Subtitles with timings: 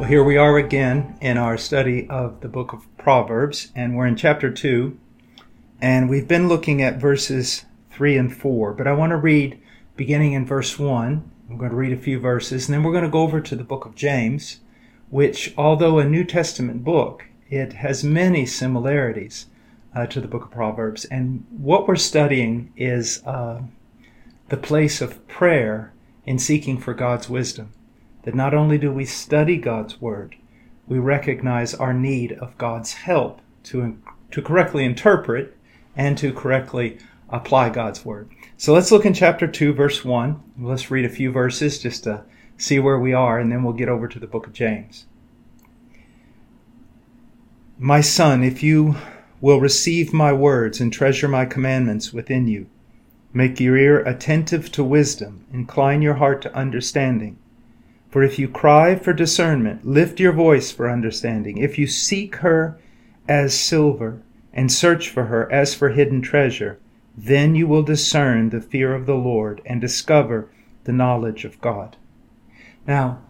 [0.00, 4.06] Well, here we are again in our study of the book of Proverbs, and we're
[4.06, 4.98] in chapter 2,
[5.78, 8.72] and we've been looking at verses 3 and 4.
[8.72, 9.60] But I want to read
[9.96, 11.30] beginning in verse 1.
[11.50, 13.54] I'm going to read a few verses, and then we're going to go over to
[13.54, 14.60] the book of James,
[15.10, 19.48] which, although a New Testament book, it has many similarities
[19.94, 21.04] uh, to the book of Proverbs.
[21.04, 23.60] And what we're studying is uh,
[24.48, 25.92] the place of prayer
[26.24, 27.74] in seeking for God's wisdom
[28.22, 30.36] that not only do we study God's Word,
[30.86, 33.98] we recognize our need of God's help to,
[34.30, 35.56] to correctly interpret
[35.96, 38.28] and to correctly apply God's Word.
[38.56, 40.42] So let's look in chapter 2, verse 1.
[40.58, 42.24] Let's read a few verses just to
[42.56, 45.06] see where we are, and then we'll get over to the book of James.
[47.78, 48.96] My son, if you
[49.40, 52.66] will receive my words and treasure my commandments within you,
[53.32, 57.38] make your ear attentive to wisdom, incline your heart to understanding.
[58.10, 61.58] For if you cry for discernment, lift your voice for understanding.
[61.58, 62.78] If you seek her
[63.28, 64.20] as silver
[64.52, 66.80] and search for her as for hidden treasure,
[67.16, 70.50] then you will discern the fear of the Lord and discover
[70.84, 71.96] the knowledge of God.
[72.86, 73.20] Now,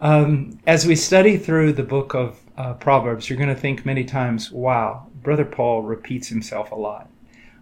[0.00, 4.04] um, as we study through the book of uh, Proverbs, you're going to think many
[4.04, 7.10] times, wow, Brother Paul repeats himself a lot.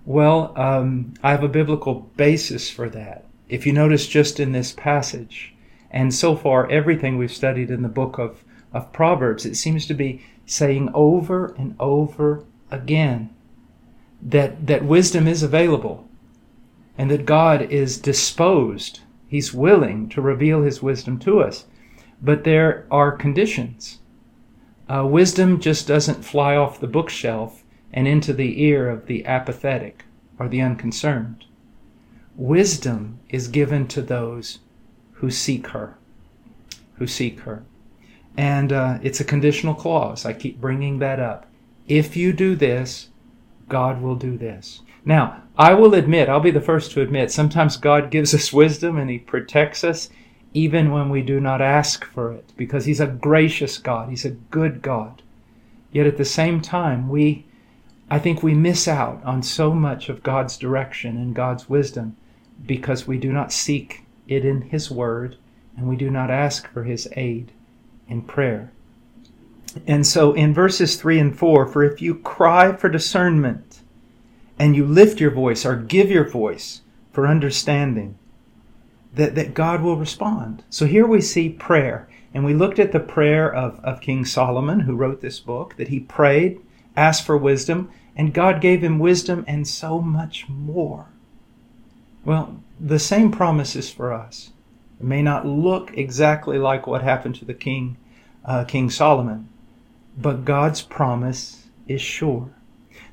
[0.05, 3.25] Well, um, I have a biblical basis for that.
[3.49, 5.54] If you notice just in this passage,
[5.95, 8.43] and so far, everything we've studied in the book of,
[8.73, 13.31] of Proverbs, it seems to be saying over and over again
[14.21, 16.09] that, that wisdom is available
[16.99, 21.67] and that God is disposed, He's willing to reveal His wisdom to us.
[22.21, 24.01] But there are conditions.
[24.89, 27.63] Uh, wisdom just doesn't fly off the bookshelf
[27.93, 30.05] and into the ear of the apathetic
[30.41, 31.45] or the unconcerned.
[32.35, 34.59] Wisdom is given to those
[35.15, 35.97] who seek her.
[36.97, 37.65] Who seek her.
[38.37, 40.25] And uh, it's a conditional clause.
[40.25, 41.47] I keep bringing that up.
[41.87, 43.09] If you do this,
[43.69, 44.81] God will do this.
[45.05, 48.99] Now, I will admit, I'll be the first to admit, sometimes God gives us wisdom
[48.99, 50.09] and He protects us
[50.53, 54.09] even when we do not ask for it because He's a gracious God.
[54.09, 55.23] He's a good God.
[55.93, 57.47] Yet at the same time, we,
[58.11, 62.17] I think we miss out on so much of God's direction and God's wisdom
[62.67, 65.37] because we do not seek it in His Word,
[65.77, 67.53] and we do not ask for His aid
[68.09, 68.73] in prayer.
[69.87, 73.81] And so in verses 3 and 4, for if you cry for discernment,
[74.59, 76.83] and you lift your voice or give your voice
[77.13, 78.17] for understanding,
[79.15, 80.65] that, that God will respond.
[80.71, 82.09] So here we see prayer.
[82.33, 85.89] And we looked at the prayer of, of King Solomon, who wrote this book, that
[85.89, 86.61] he prayed,
[86.97, 91.11] asked for wisdom, and God gave him wisdom and so much more.
[92.25, 94.51] Well, the same promise is for us.
[95.01, 97.97] It may not look exactly like what happened to the king,
[98.45, 99.49] uh, King Solomon,
[100.17, 102.51] but God's promise is sure.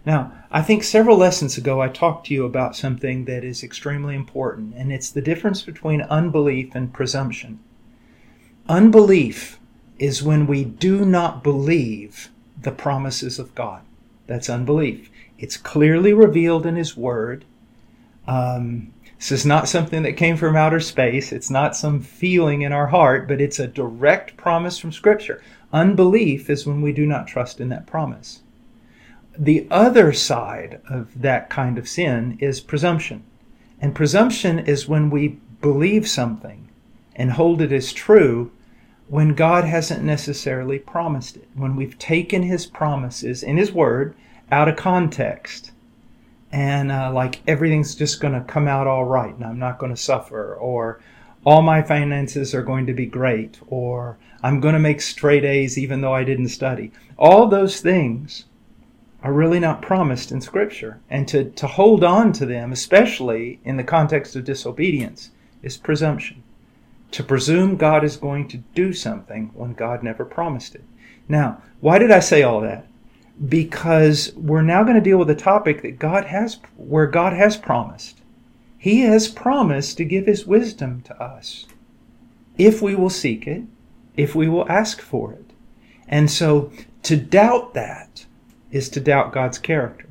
[0.06, 4.16] Now, I think several lessons ago I talked to you about something that is extremely
[4.16, 7.60] important, and it's the difference between unbelief and presumption.
[8.68, 9.60] Unbelief
[10.00, 13.82] is when we do not believe the promises of God.
[14.28, 15.12] That's unbelief.
[15.38, 17.46] It's clearly revealed in His Word.
[18.28, 21.32] Um, this is not something that came from outer space.
[21.32, 25.44] It's not some feeling in our heart, but it's a direct promise from Scripture.
[25.72, 28.42] Unbelief is when we do not trust in that promise.
[29.38, 33.24] The other side of that kind of sin is presumption.
[33.80, 36.70] And presumption is when we believe something
[37.16, 38.50] and hold it as true
[39.08, 41.48] when God hasn't necessarily promised it.
[41.54, 44.16] When we've taken His promises in His Word
[44.52, 45.74] out of context
[46.52, 49.94] and uh, like everything's just going to come out all right and I'm not going
[49.94, 51.00] to suffer or
[51.46, 55.78] all my finances are going to be great or I'm going to make straight A's
[55.78, 56.92] even though I didn't study.
[57.18, 58.46] All those things
[59.24, 63.78] are really not promised in scripture and to, to hold on to them, especially in
[63.78, 65.32] the context of disobedience,
[65.62, 66.44] is presumption.
[67.12, 70.84] To presume God is going to do something when God never promised it.
[71.28, 72.88] Now, why did I say all that?
[73.48, 77.58] Because we're now going to deal with a topic that God has, where God has
[77.58, 78.22] promised.
[78.78, 81.66] He has promised to give His wisdom to us
[82.58, 83.64] if we will seek it
[84.16, 85.46] if we will ask for it.
[86.08, 86.72] And so
[87.04, 88.26] to doubt that
[88.72, 90.10] is to doubt God's character.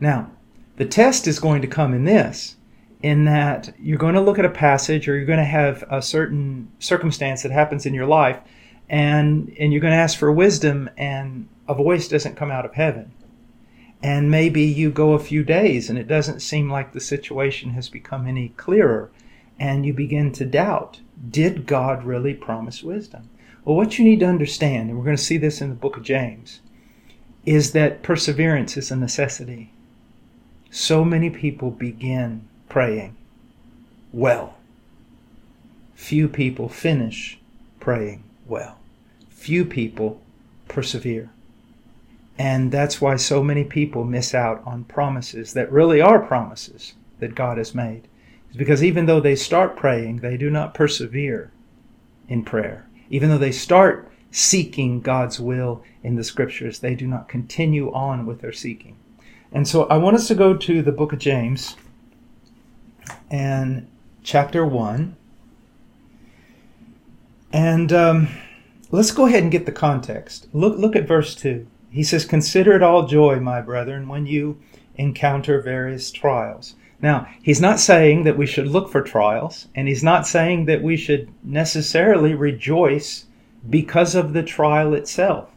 [0.00, 0.30] Now,
[0.76, 2.56] the test is going to come in this
[3.02, 6.02] in that you're going to look at a passage or you're going to have a
[6.02, 8.38] certain circumstance that happens in your life
[8.88, 12.74] and and you're going to ask for wisdom and a voice doesn't come out of
[12.74, 13.12] heaven.
[14.02, 17.88] And maybe you go a few days and it doesn't seem like the situation has
[17.88, 19.10] become any clearer
[19.58, 21.00] and you begin to doubt
[21.30, 23.28] did god really promise wisdom?
[23.64, 25.96] Well what you need to understand and we're going to see this in the book
[25.96, 26.60] of james
[27.44, 29.72] is that perseverance is a necessity.
[30.70, 33.16] So many people begin praying
[34.12, 34.56] well.
[35.94, 37.38] Few people finish
[37.80, 38.77] praying well
[39.38, 40.20] few people
[40.68, 41.30] persevere
[42.38, 47.34] and that's why so many people miss out on promises that really are promises that
[47.34, 48.06] God has made.
[48.48, 51.50] It's because even though they start praying, they do not persevere
[52.28, 52.86] in prayer.
[53.10, 58.24] Even though they start seeking God's will in the scriptures, they do not continue on
[58.24, 58.96] with their seeking.
[59.50, 61.74] And so I want us to go to the book of James
[63.30, 63.88] and
[64.22, 65.16] chapter 1.
[67.52, 68.28] And um,
[68.90, 70.48] let's go ahead and get the context.
[70.52, 71.66] Look, look at verse 2.
[71.90, 74.58] He says, Consider it all joy, my brethren, when you
[74.96, 76.74] encounter various trials.
[77.00, 80.82] Now, he's not saying that we should look for trials, and he's not saying that
[80.82, 83.26] we should necessarily rejoice
[83.68, 85.54] because of the trial itself.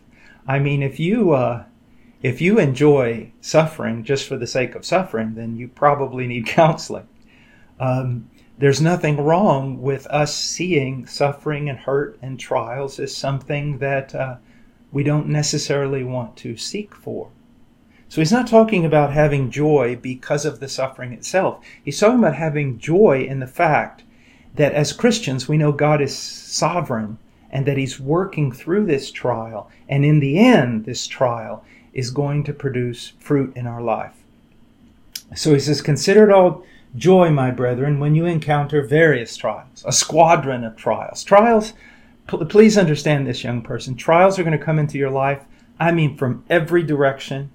[0.47, 1.65] I mean, if you uh,
[2.21, 7.07] if you enjoy suffering just for the sake of suffering, then you probably need counseling.
[7.79, 8.29] Um,
[8.61, 14.35] there's nothing wrong with us seeing suffering and hurt and trials as something that uh,
[14.91, 17.29] we don't necessarily want to seek for.
[18.07, 21.65] So he's not talking about having joy because of the suffering itself.
[21.83, 24.03] He's talking about having joy in the fact
[24.53, 27.17] that as Christians, we know God is sovereign
[27.49, 29.71] and that he's working through this trial.
[29.89, 34.17] And in the end, this trial is going to produce fruit in our life.
[35.35, 36.63] So he says, Consider it all
[36.95, 41.23] joy, my brethren, when you encounter various trials, a squadron of trials.
[41.23, 41.73] Trials
[42.27, 43.95] please understand this, young person.
[43.95, 45.43] Trials are going to come into your life,
[45.79, 47.51] I mean, from every direction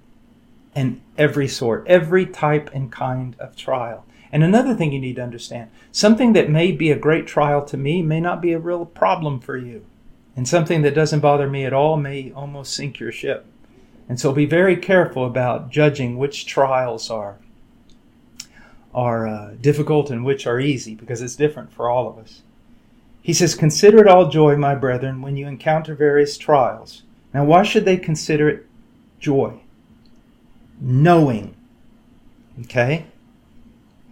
[0.75, 4.05] and every sort, every type and kind of trial.
[4.31, 7.77] And another thing you need to understand something that may be a great trial to
[7.77, 9.85] me may not be a real problem for you.
[10.35, 13.45] And something that doesn't bother me at all may almost sink your ship.
[14.07, 17.37] And so be very careful about judging which trials are
[18.97, 22.41] are uh, difficult and which are easy because it's different for all of us.
[23.21, 27.03] He says, Consider it all joy, my brethren, when you encounter various trials.
[27.31, 28.65] Now, why should they consider it
[29.19, 29.59] joy?
[30.81, 31.55] Knowing.
[32.61, 33.05] Okay?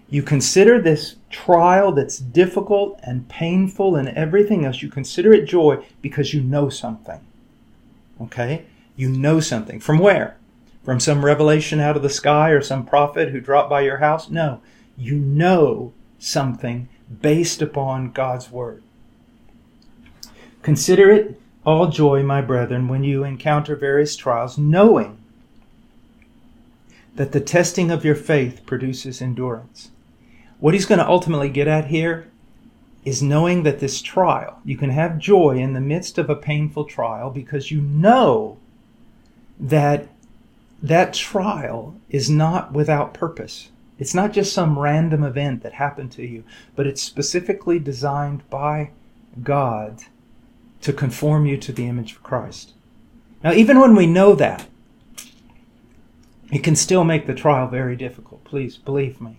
[0.08, 5.84] You consider this trial that's difficult and painful and everything else, you consider it joy
[6.04, 7.22] because you know something.
[8.22, 8.66] Okay?
[8.96, 9.80] You know something.
[9.80, 10.38] From where?
[10.84, 14.30] From some revelation out of the sky or some prophet who dropped by your house?
[14.30, 14.62] No.
[14.98, 16.90] You know something
[17.22, 18.84] based upon God's word.
[20.62, 25.18] Consider it all joy, my brethren, when you encounter various trials, knowing
[27.16, 29.92] that the testing of your faith produces endurance.
[30.60, 32.28] What he's going to ultimately get at here
[33.04, 36.86] is knowing that this trial, you can have joy in the midst of a painful
[36.86, 38.58] trial because you know
[39.60, 40.08] that
[40.82, 43.70] that trial is not without purpose.
[43.98, 46.44] It's not just some random event that happened to you,
[46.76, 48.92] but it's specifically designed by
[49.42, 50.02] God
[50.82, 52.74] to conform you to the image of Christ.
[53.44, 54.68] Now, even when we know that,
[56.52, 58.44] it can still make the trial very difficult.
[58.44, 59.38] Please believe me.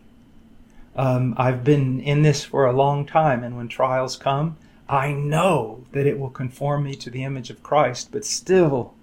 [0.97, 4.57] Um, I've been in this for a long time, and when trials come,
[4.89, 8.95] I know that it will conform me to the image of Christ, but still,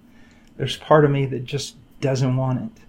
[0.58, 2.84] there's part of me that just doesn't want it.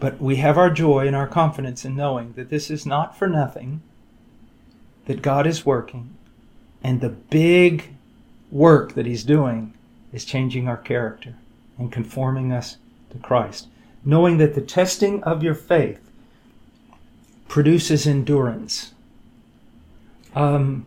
[0.00, 3.26] But we have our joy and our confidence in knowing that this is not for
[3.26, 3.82] nothing,
[5.06, 6.14] that God is working,
[6.82, 7.94] and the big
[8.50, 9.74] work that He's doing
[10.12, 11.34] is changing our character
[11.76, 12.76] and conforming us
[13.10, 13.68] to Christ.
[14.04, 16.00] Knowing that the testing of your faith
[17.48, 18.92] produces endurance.
[20.34, 20.86] Um,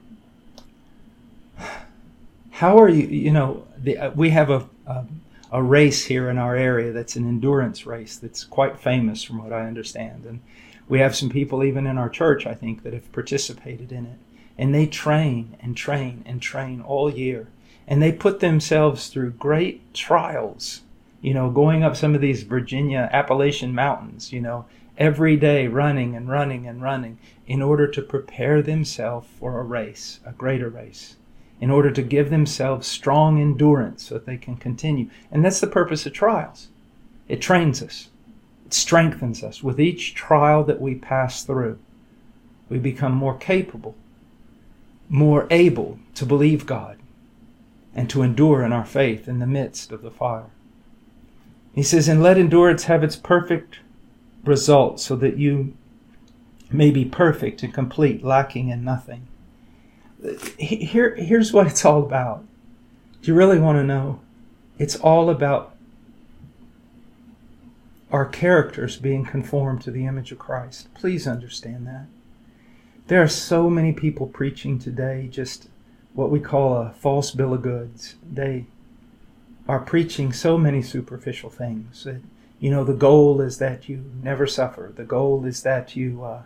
[2.51, 3.07] how are you?
[3.07, 5.05] You know, the, uh, we have a, a,
[5.51, 9.51] a race here in our area that's an endurance race that's quite famous, from what
[9.51, 10.39] I understand, and
[10.87, 14.17] we have some people even in our church, I think, that have participated in it.
[14.57, 17.47] And they train and train and train all year.
[17.87, 20.81] And they put themselves through great trials,
[21.21, 24.65] you know, going up some of these Virginia Appalachian mountains, you know,
[24.97, 27.17] every day running and running and running
[27.47, 31.15] in order to prepare themselves for a race, a greater race.
[31.61, 35.07] In order to give themselves strong endurance so that they can continue.
[35.31, 36.69] And that's the purpose of trials.
[37.29, 38.09] It trains us,
[38.65, 39.63] it strengthens us.
[39.63, 41.77] With each trial that we pass through,
[42.67, 43.95] we become more capable,
[45.07, 46.97] more able to believe God,
[47.93, 50.49] and to endure in our faith in the midst of the fire.
[51.75, 53.79] He says, And let endurance have its perfect
[54.43, 55.75] result, so that you
[56.71, 59.27] may be perfect and complete, lacking in nothing
[60.57, 62.43] here, here's what it's all about.
[63.21, 64.19] Do you really want to know?
[64.77, 65.75] It's all about
[68.11, 70.93] our characters being conformed to the image of Christ.
[70.93, 72.07] Please understand that.
[73.07, 75.69] There are so many people preaching today just
[76.13, 78.15] what we call a false bill of goods.
[78.29, 78.65] They
[79.67, 82.03] are preaching so many superficial things.
[82.03, 82.21] That,
[82.59, 84.91] you know, the goal is that you never suffer.
[84.95, 86.43] The goal is that you uh,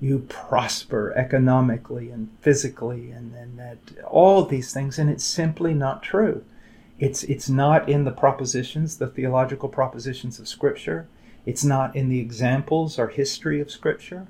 [0.00, 6.02] you prosper economically and physically and, and that all these things and it's simply not
[6.02, 6.44] true.
[6.98, 11.08] It's it's not in the propositions the theological propositions of scripture.
[11.46, 14.26] It's not in the examples or history of scripture.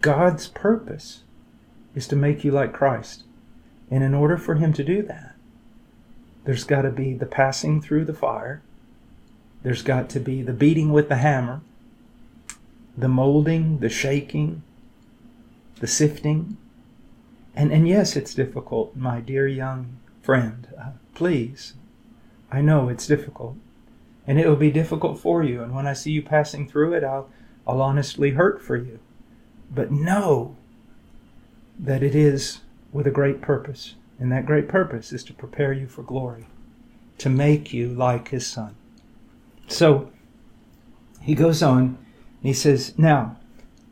[0.00, 1.22] God's purpose
[1.94, 3.22] is to make you like christ.
[3.90, 5.34] And in order for him to do that
[6.44, 8.62] there's got to be the passing through the fire.
[9.62, 11.62] There's got to be the beating with the hammer
[12.96, 14.62] the molding, the shaking,
[15.80, 16.56] the sifting.
[17.54, 20.68] And, and yes, it's difficult, my dear young friend.
[20.78, 21.74] Uh, please,
[22.50, 23.56] I know it's difficult.
[24.26, 25.62] And it will be difficult for you.
[25.62, 27.28] And when I see you passing through it, I'll,
[27.66, 28.98] I'll honestly hurt for you.
[29.70, 30.56] But know
[31.78, 32.60] that it is
[32.92, 33.96] with a great purpose.
[34.18, 36.46] And that great purpose is to prepare you for glory,
[37.18, 38.76] to make you like his son.
[39.66, 40.10] So
[41.20, 41.98] he goes on
[42.44, 43.36] he says, Now,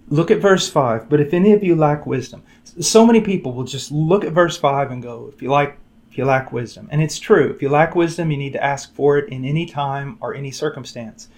[0.09, 1.09] look at verse 5.
[1.09, 2.43] But if any of you lack wisdom,
[2.81, 5.79] so many people will just look at verse 5 and go, If you like,
[6.11, 6.89] if you lack wisdom.
[6.91, 7.51] And it's true.
[7.51, 10.51] If you lack wisdom, you need to ask for it in any time or any
[10.51, 11.29] circumstance.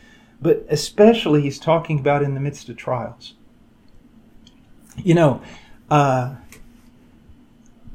[0.43, 3.35] But especially, he's talking about in the midst of trials.
[4.97, 5.43] You know,
[5.91, 6.35] uh,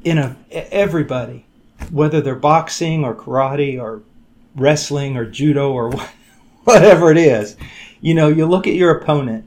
[0.04, 1.44] in a everybody,
[1.90, 4.02] whether they're boxing or karate or
[4.56, 5.92] wrestling or judo or
[6.64, 7.56] whatever it is,
[8.00, 9.44] you know, you look at your opponent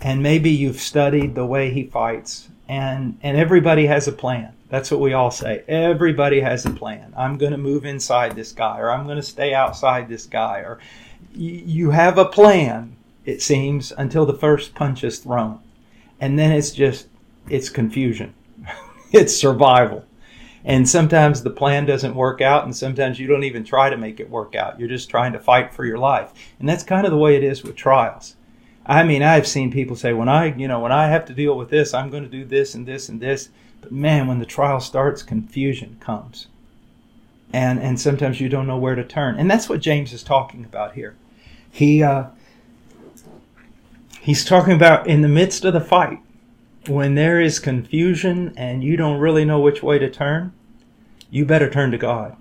[0.00, 4.52] and maybe you've studied the way he fights and and everybody has a plan.
[4.68, 5.62] That's what we all say.
[5.68, 7.12] Everybody has a plan.
[7.16, 10.58] I'm going to move inside this guy or I'm going to stay outside this guy
[10.60, 10.78] or
[11.34, 15.60] you have a plan it seems until the first punch is thrown.
[16.20, 17.06] And then it's just
[17.48, 18.34] it's confusion.
[19.12, 20.04] it's survival.
[20.64, 24.20] And sometimes the plan doesn't work out, and sometimes you don't even try to make
[24.20, 24.78] it work out.
[24.78, 26.32] You're just trying to fight for your life.
[26.60, 28.36] And that's kind of the way it is with trials.
[28.86, 31.56] I mean, I've seen people say, when I, you know, when I have to deal
[31.56, 33.48] with this, I'm going to do this and this and this.
[33.80, 36.46] But man, when the trial starts, confusion comes.
[37.52, 39.38] And, and sometimes you don't know where to turn.
[39.38, 41.16] And that's what James is talking about here.
[41.70, 42.26] He, uh,
[44.20, 46.20] he's talking about in the midst of the fight,
[46.86, 50.52] when there is confusion and you don't really know which way to turn,
[51.30, 52.36] you better turn to God.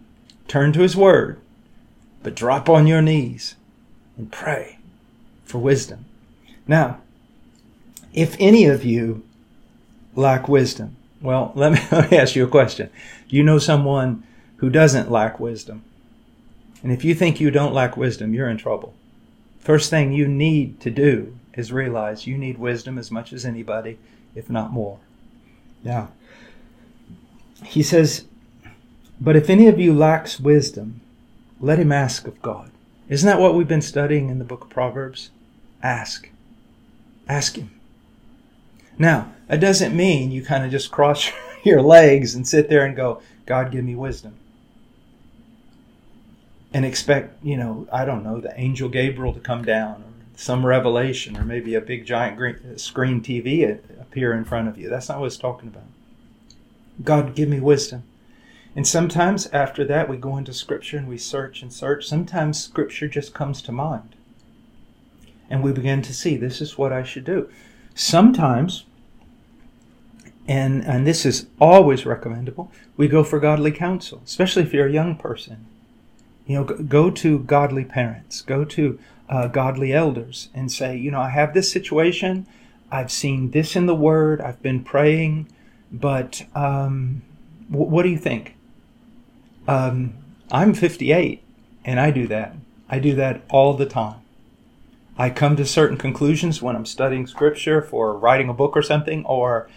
[0.48, 1.40] Turn to His Word,
[2.24, 3.56] but drop on your knees
[4.18, 4.80] and pray
[5.44, 6.06] for wisdom.
[6.68, 7.02] Now,
[8.14, 9.24] if any of you
[10.16, 12.90] lack wisdom, well, let me, let me ask you a question.
[13.30, 14.24] You know someone
[14.58, 15.84] who doesn't lack wisdom.
[16.84, 18.94] And if you think you don't lack wisdom, you're in trouble.
[19.60, 23.98] First thing you need to do is realize you need wisdom as much as anybody
[24.36, 25.00] if not more.
[25.84, 26.12] Now,
[27.64, 28.26] he says,
[29.20, 31.02] But if any of you lacks wisdom,
[31.60, 32.72] let him ask of God.
[33.08, 35.32] Isn't that what we've been studying in the book of Proverbs?
[35.84, 36.30] Ask.
[37.28, 37.72] Ask him.
[38.98, 41.30] Now, that doesn't mean you kind of just cross
[41.64, 44.36] your legs and sit there and go, God, give me wisdom.
[46.74, 50.04] And expect, you know, I don't know, the angel Gabriel to come down
[50.42, 54.90] some revelation or maybe a big giant green screen TV appear in front of you.
[54.90, 55.84] That's not what it's talking about.
[57.04, 58.04] God, give me wisdom.
[58.76, 62.08] And sometimes after that, we go into Scripture and we search and search.
[62.08, 64.16] Sometimes Scripture just comes to mind.
[65.48, 67.48] And we begin to see this is what I should do.
[67.94, 68.86] Sometimes,
[70.48, 74.92] and, and this is always recommendable, we go for godly counsel, especially if you're a
[74.92, 75.68] young person.
[76.48, 78.98] You know, go to godly parents, go to
[79.32, 82.46] uh, godly elders and say, you know, I have this situation.
[82.92, 84.42] I've seen this in the Word.
[84.42, 85.48] I've been praying,
[85.90, 87.22] but um,
[87.70, 88.56] w- what do you think?
[89.70, 90.16] Um,
[90.52, 91.42] I'm 58,
[91.86, 92.56] and I do that.
[92.90, 94.20] I do that all the time.
[95.18, 99.26] I come to certain conclusions when I'm studying Scripture for writing a book or something,
[99.26, 99.70] or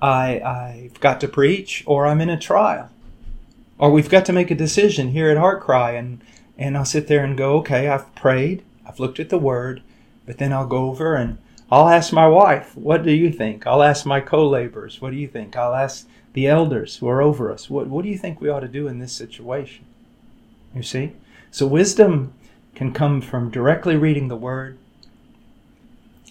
[0.00, 2.88] I, I've got to preach or I'm in a trial.
[3.78, 6.22] Or we've got to make a decision here at Heart Cry and,
[6.56, 9.82] and I'll sit there and go, okay, I've prayed, I've looked at the word,
[10.26, 11.38] but then I'll go over and
[11.70, 13.66] I'll ask my wife, what do you think?
[13.66, 15.56] I'll ask my co-laborers, what do you think?
[15.56, 18.60] I'll ask the elders who are over us, what, what do you think we ought
[18.60, 19.84] to do in this situation?
[20.74, 21.12] You see?
[21.50, 22.32] So wisdom
[22.74, 24.78] can come from directly reading the word.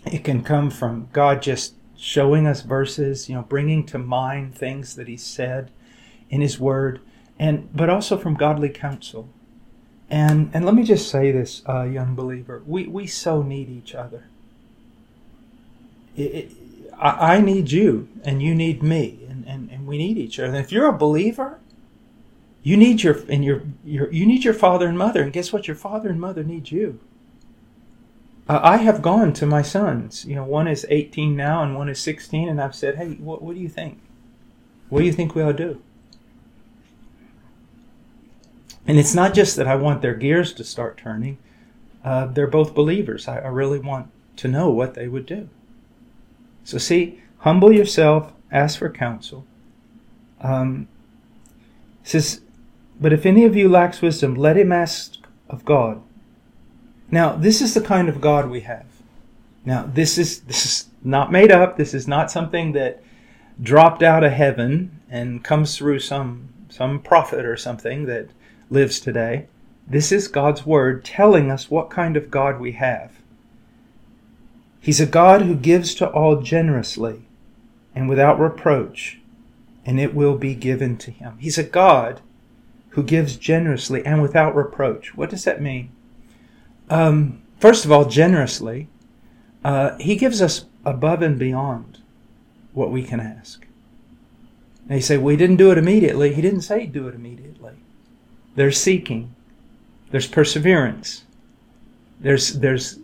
[0.06, 4.96] It can come from God just showing us verses, you know, bringing to mind things
[4.96, 5.70] that he said
[6.30, 7.00] in his word,
[7.38, 9.30] and but also from godly counsel.
[10.12, 13.96] And and let me just say this, uh, young believer, we we so need each
[13.96, 14.26] other.
[16.18, 16.52] It, it,
[17.00, 20.50] I, I need you, and you need me, and, and, and we need each other.
[20.50, 21.60] And if you're a believer,
[22.62, 25.66] you need your and your, your you need your father and mother, and guess what?
[25.66, 27.00] Your father and mother need you.
[28.50, 30.26] Uh, I have gone to my sons.
[30.26, 33.42] You know, one is 18 now, and one is 16, and I've said, "Hey, what,
[33.42, 33.98] what do you think?
[34.90, 35.82] What do you think we ought to do?"
[38.88, 41.38] And it's not just that I want their gears to start turning.
[42.04, 43.28] Uh, they're both believers.
[43.28, 45.50] I, I really want to know what they would do.
[46.64, 49.46] So, see, humble yourself, ask for counsel.
[50.42, 50.88] Um,
[52.04, 52.42] says,
[53.00, 55.18] but if any of you lacks wisdom, let him ask
[55.50, 56.02] of God.
[57.10, 58.86] Now, this is the kind of God we have.
[59.66, 61.78] Now, this is this is not made up.
[61.78, 63.04] This is not something that
[63.62, 68.30] dropped out of heaven and comes through some some prophet or something that
[68.72, 69.46] lives today.
[69.86, 73.12] This is God's word telling us what kind of God we have.
[74.80, 77.24] He's a God who gives to all generously
[77.94, 79.20] and without reproach,
[79.86, 81.38] and it will be given to him.
[81.40, 82.22] He's a God
[82.92, 85.16] who gives generously and without reproach.
[85.16, 85.92] What does that mean?
[86.90, 88.88] Um, first of all, generously,
[89.64, 92.00] uh, he gives us above and beyond
[92.74, 93.68] what we can ask.
[94.90, 96.34] You say, well, didn't do it immediately.
[96.34, 97.74] He didn't say do it immediately.
[98.56, 99.34] There's seeking.
[100.12, 101.24] There's perseverance.
[102.20, 103.00] There's, there's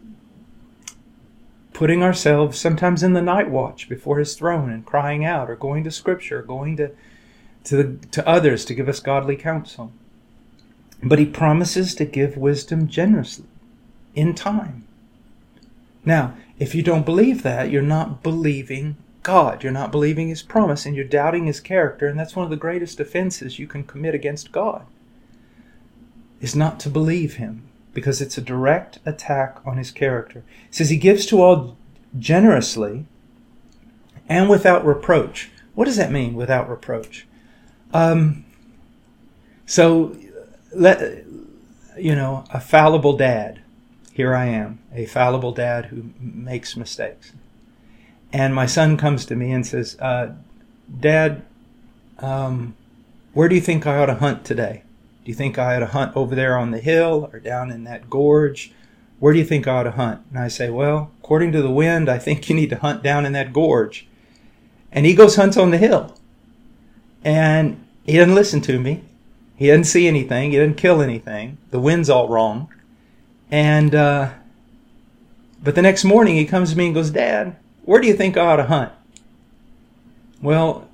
[1.73, 5.83] putting ourselves sometimes in the night watch before his throne and crying out or going
[5.83, 6.91] to scripture, or going to
[7.65, 9.91] to, the, to others to give us godly counsel.
[11.03, 13.45] But he promises to give wisdom generously
[14.15, 14.87] in time.
[16.05, 19.63] Now, if you don't believe that, you're not believing God.
[19.63, 22.07] You're not believing his promise and you're doubting his character.
[22.07, 24.85] And that's one of the greatest offenses you can commit against God
[26.41, 30.43] is not to believe him because it's a direct attack on his character.
[30.69, 31.77] Says he gives to all
[32.17, 33.05] generously
[34.29, 35.49] and without reproach.
[35.73, 37.25] What does that mean, without reproach?
[37.93, 38.45] Um,
[39.65, 40.15] so,
[40.73, 41.23] let
[41.97, 43.61] you know, a fallible dad.
[44.13, 47.33] Here I am, a fallible dad who makes mistakes.
[48.33, 50.33] And my son comes to me and says, uh,
[50.99, 51.43] Dad,
[52.19, 52.75] um,
[53.33, 54.83] where do you think I ought to hunt today?
[55.27, 57.83] Do you think I ought to hunt over there on the hill or down in
[57.83, 58.71] that gorge?
[59.19, 60.21] Where do you think I ought to hunt?
[60.29, 63.25] And I say, Well, according to the wind, I think you need to hunt down
[63.25, 64.07] in that gorge.
[64.89, 66.17] And he goes hunts on the hill.
[67.25, 69.03] And he doesn't listen to me.
[69.57, 70.51] He doesn't see anything.
[70.51, 71.57] He doesn't kill anything.
[71.71, 72.73] The wind's all wrong.
[73.51, 74.29] And, uh,
[75.61, 78.37] but the next morning he comes to me and goes, Dad, where do you think
[78.37, 78.93] I ought to hunt?
[80.41, 80.87] Well,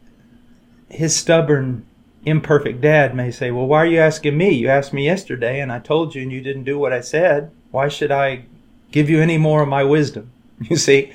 [0.89, 1.85] his stubborn,
[2.25, 4.51] imperfect dad may say, Well, why are you asking me?
[4.51, 7.51] You asked me yesterday and I told you and you didn't do what I said.
[7.71, 8.45] Why should I
[8.91, 10.31] give you any more of my wisdom?
[10.69, 11.11] You see,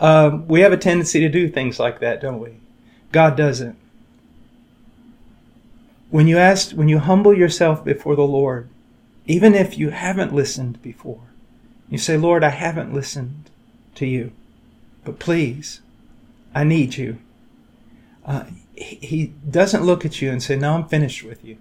[0.00, 2.52] um, we have a tendency to do things like that, don't we?
[3.12, 3.76] God doesn't.
[6.10, 8.68] When you ask, when you humble yourself before the Lord,
[9.26, 11.20] even if you haven't listened before,
[11.90, 13.50] you say, Lord, I haven't listened
[13.96, 14.32] to you,
[15.04, 15.80] but please,
[16.54, 17.18] I need you.
[18.24, 18.44] Uh,
[18.78, 21.58] he doesn't look at you and say, No, I'm finished with you.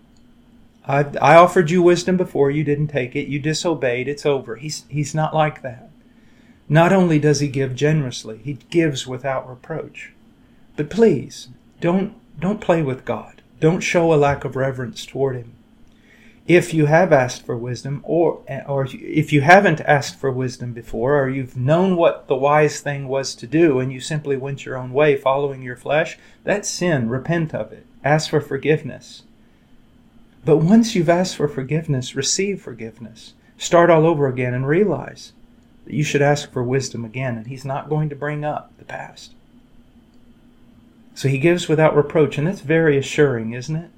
[0.86, 4.56] I, I offered you wisdom before, you didn't take it, you disobeyed, it's over.
[4.56, 5.89] He's, he's not like that.
[6.69, 10.13] Not only does he give generously, he gives without reproach.
[10.75, 11.49] But please,
[11.82, 13.41] don't, don't play with God.
[13.60, 15.53] Don't show a lack of reverence toward him.
[16.47, 21.21] If you have asked for wisdom, or, or if you haven't asked for wisdom before,
[21.21, 24.77] or you've known what the wise thing was to do and you simply went your
[24.77, 27.10] own way following your flesh, that's sin.
[27.10, 27.86] Repent of it.
[28.01, 29.23] Ask for forgiveness.
[30.45, 33.33] But once you've asked for forgiveness, receive forgiveness.
[33.57, 35.33] Start all over again and realize
[35.83, 38.86] that you should ask for wisdom again, and He's not going to bring up the
[38.86, 39.33] past.
[41.17, 43.89] So he gives without reproach, and that's very assuring, isn't it?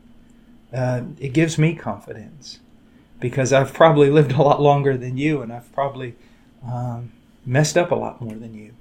[0.74, 2.60] Uh, it gives me confidence
[3.20, 6.16] because I've probably lived a lot longer than you, and I've probably
[6.66, 7.12] um,
[7.46, 8.74] messed up a lot more than you.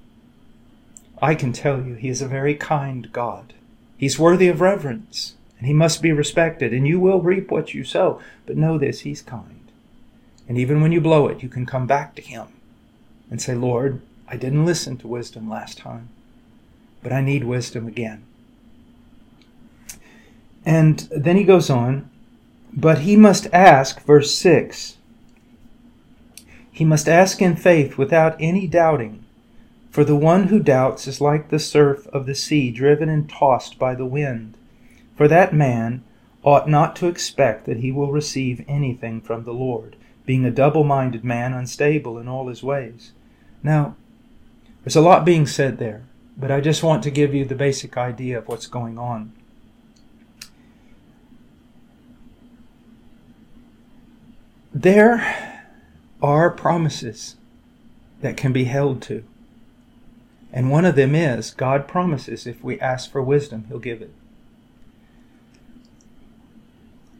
[1.21, 3.53] I can tell you, He is a very kind God.
[3.97, 7.83] He's worthy of reverence, and He must be respected, and you will reap what you
[7.83, 8.21] sow.
[8.45, 9.71] But know this, He's kind.
[10.47, 12.47] And even when you blow it, you can come back to Him
[13.29, 16.09] and say, Lord, I didn't listen to wisdom last time,
[17.03, 18.23] but I need wisdom again.
[20.65, 22.09] And then he goes on,
[22.73, 24.97] but he must ask, verse 6
[26.79, 29.25] he must ask in faith without any doubting.
[29.91, 33.77] For the one who doubts is like the surf of the sea, driven and tossed
[33.77, 34.55] by the wind.
[35.17, 36.05] For that man
[36.41, 40.85] ought not to expect that he will receive anything from the Lord, being a double
[40.85, 43.11] minded man, unstable in all his ways.
[43.61, 43.97] Now,
[44.85, 46.03] there's a lot being said there,
[46.37, 49.33] but I just want to give you the basic idea of what's going on.
[54.73, 55.65] There
[56.21, 57.35] are promises
[58.21, 59.23] that can be held to.
[60.51, 64.13] And one of them is God promises if we ask for wisdom, He'll give it.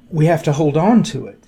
[0.10, 1.44] We have to hold on to it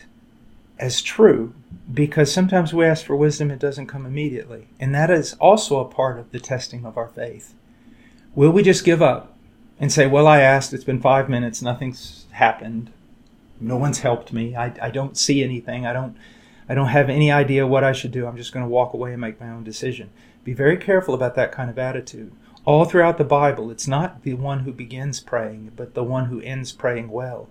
[0.77, 1.53] as true
[1.91, 4.67] because sometimes we ask for wisdom, it doesn't come immediately.
[4.79, 7.53] And that is also a part of the testing of our faith.
[8.35, 9.35] Will we just give up
[9.79, 12.91] and say, Well, I asked, it's been five minutes, nothing's happened,
[13.62, 16.17] no one's helped me, I, I don't see anything, I don't
[16.71, 18.26] I don't have any idea what I should do.
[18.26, 20.10] I'm just going to walk away and make my own decision.
[20.45, 22.32] Be very careful about that kind of attitude.
[22.63, 26.39] All throughout the Bible, it's not the one who begins praying, but the one who
[26.39, 27.50] ends praying well.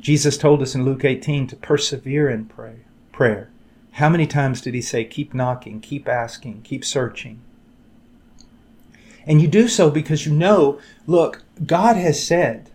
[0.00, 2.76] Jesus told us in Luke 18 to persevere in pray,
[3.12, 3.50] prayer.
[3.92, 7.40] How many times did he say, keep knocking, keep asking, keep searching?
[9.26, 12.70] And you do so because you know, look, God has said,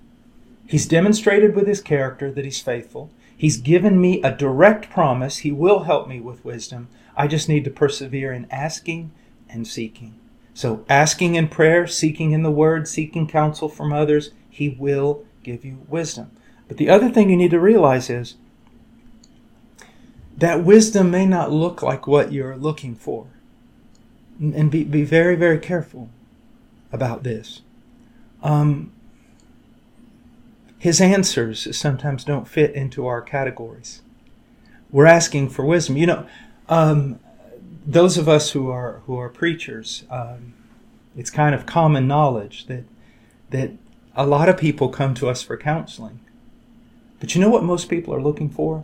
[0.74, 3.12] He's demonstrated with His character that He's faithful.
[3.38, 5.38] He's given me a direct promise.
[5.38, 6.88] He will help me with wisdom.
[7.16, 9.12] I just need to persevere in asking
[9.48, 10.16] and seeking.
[10.56, 15.64] So, asking in prayer, seeking in the Word, seeking counsel from others, He will give
[15.64, 16.32] you wisdom.
[16.68, 18.34] But the other thing you need to realize is
[20.36, 23.28] that wisdom may not look like what you're looking for.
[24.40, 26.10] And be, be very, very careful
[26.92, 27.62] about this.
[28.42, 28.92] Um,
[30.84, 34.02] his answers sometimes don't fit into our categories.
[34.92, 35.96] We're asking for wisdom.
[35.96, 36.28] You know,
[36.68, 37.22] um,
[37.88, 40.54] those of us who are who are preachers, um,
[41.16, 42.84] it's kind of common knowledge that
[43.52, 43.72] that
[44.14, 46.20] a lot of people come to us for counseling.
[47.22, 48.84] But you know what most people are looking for?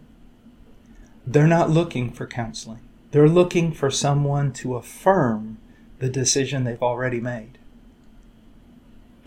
[1.27, 2.79] They're not looking for counseling.
[3.11, 5.57] They're looking for someone to affirm
[5.97, 7.58] the decision they've already made.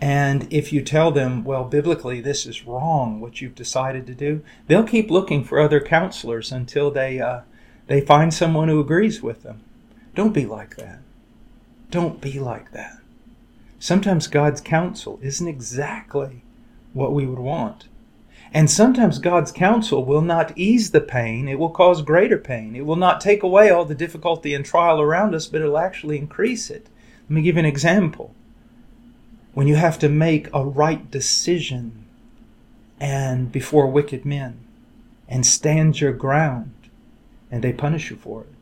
[0.03, 4.43] And if you tell them, well, biblically, this is wrong, what you've decided to do,
[4.67, 7.43] they'll keep looking for other counselors until they, uh,
[7.87, 9.61] they find someone who agrees with them.
[10.13, 10.99] Don't be like that.
[11.89, 12.97] Don't be like that.
[13.79, 16.43] Sometimes God's counsel isn't exactly
[16.91, 17.87] what we would want.
[18.53, 22.75] And sometimes God's counsel will not ease the pain, it will cause greater pain.
[22.75, 26.17] It will not take away all the difficulty and trial around us, but it'll actually
[26.17, 26.89] increase it.
[27.29, 28.35] Let me give you an example
[29.53, 32.05] when you have to make a right decision
[32.99, 34.59] and before wicked men
[35.27, 36.73] and stand your ground
[37.51, 38.53] and they punish you for it.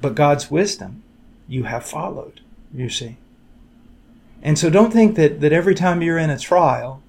[0.00, 1.02] But God's wisdom
[1.48, 2.40] you have followed,
[2.72, 3.16] you see.
[4.42, 7.02] And so don't think that, that every time you're in a trial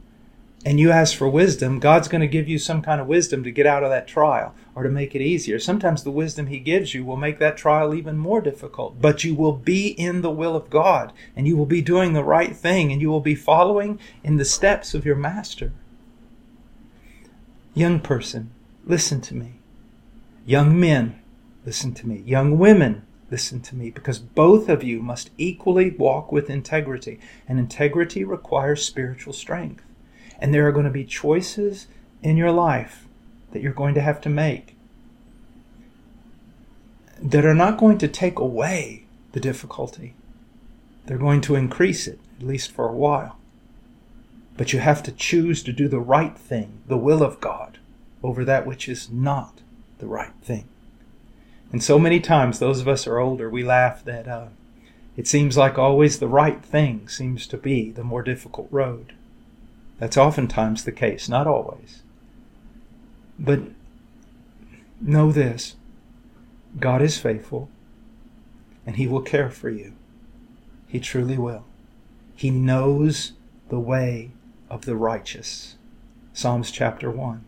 [0.67, 3.51] and you ask for wisdom, God's going to give you some kind of wisdom to
[3.51, 5.59] get out of that trial or to make it easier.
[5.59, 9.33] Sometimes the wisdom He gives you will make that trial even more difficult, but you
[9.33, 12.91] will be in the will of God and you will be doing the right thing
[12.91, 15.71] and you will be following in the steps of your Master.
[17.73, 18.51] Young person,
[18.83, 19.53] listen to me.
[20.45, 21.17] Young men,
[21.65, 22.23] listen to me.
[22.25, 27.57] Young women, listen to me, because both of you must equally walk with integrity, and
[27.57, 29.85] integrity requires spiritual strength.
[30.39, 31.87] And there are going to be choices
[32.21, 33.07] in your life
[33.51, 34.75] that you're going to have to make
[37.21, 40.13] that are not going to take away the difficulty.
[41.05, 43.37] They're going to increase it, at least for a while.
[44.55, 47.77] But you have to choose to do the right thing, the will of God,
[48.23, 49.61] over that which is not
[49.99, 50.67] the right thing.
[51.71, 54.47] And so many times, those of us who are older, we laugh that uh,
[55.15, 59.13] it seems like always the right thing seems to be the more difficult road.
[59.99, 62.03] That's oftentimes the case, not always.
[63.39, 63.61] But
[65.01, 65.75] know this
[66.79, 67.69] God is faithful,
[68.85, 69.93] and He will care for you.
[70.87, 71.65] He truly will.
[72.35, 73.33] He knows
[73.69, 74.31] the way
[74.69, 75.75] of the righteous.
[76.33, 77.43] Psalms chapter 1.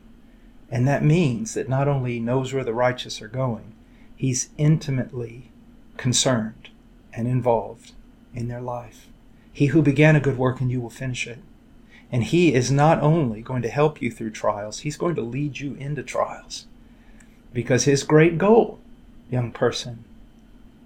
[0.72, 3.74] And that means that not only he knows where the righteous are going,
[4.16, 5.52] he's intimately
[5.98, 6.70] concerned
[7.14, 7.94] and involved
[8.34, 9.08] in their life.
[9.52, 11.40] He who began a good work in you will finish it.
[12.12, 15.60] And He is not only going to help you through trials, He's going to lead
[15.60, 16.66] you into trials.
[17.54, 18.80] Because His great goal,
[19.30, 20.04] young person,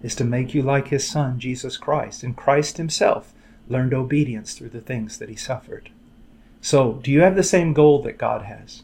[0.02, 2.24] is to make you like His Son, Jesus Christ.
[2.24, 3.34] And Christ Himself
[3.70, 5.90] learned obedience through the things that He suffered.
[6.62, 8.84] So, do you have the same goal that God has?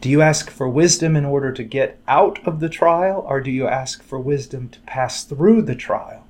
[0.00, 3.50] Do you ask for wisdom in order to get out of the trial, or do
[3.50, 6.26] you ask for wisdom to pass through the trial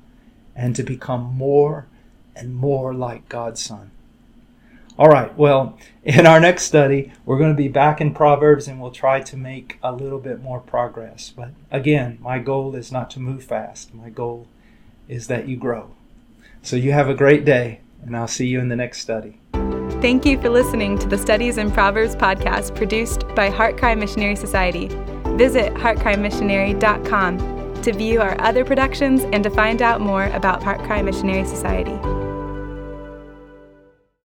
[0.57, 1.87] and to become more
[2.35, 3.93] and more like God's Son?
[5.01, 8.79] All right, well, in our next study, we're going to be back in Proverbs and
[8.79, 11.33] we'll try to make a little bit more progress.
[11.35, 13.95] But again, my goal is not to move fast.
[13.95, 14.47] My goal
[15.09, 15.93] is that you grow.
[16.61, 19.39] So you have a great day, and I'll see you in the next study.
[20.03, 24.37] Thank you for listening to the Studies in Proverbs podcast produced by Heart Cry Missionary
[24.37, 24.89] Society.
[25.39, 31.01] Visit heartcrymissionary.com to view our other productions and to find out more about Heart Cry
[31.01, 31.99] Missionary Society.